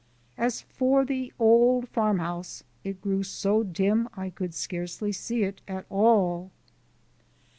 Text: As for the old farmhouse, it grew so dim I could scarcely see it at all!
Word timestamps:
As 0.35 0.61
for 0.61 1.05
the 1.05 1.31
old 1.37 1.87
farmhouse, 1.87 2.63
it 2.83 3.03
grew 3.03 3.21
so 3.21 3.61
dim 3.61 4.09
I 4.15 4.31
could 4.31 4.55
scarcely 4.55 5.11
see 5.11 5.43
it 5.43 5.61
at 5.67 5.85
all! 5.91 6.49